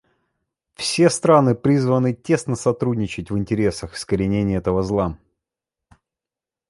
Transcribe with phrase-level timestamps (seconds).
[0.73, 5.15] Все страны призваны тесно сотрудничать в интересах искоренения этого зла.